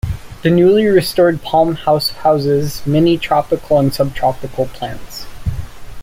[0.41, 5.27] The newly restored Palm House houses many tropical and subtropical plants.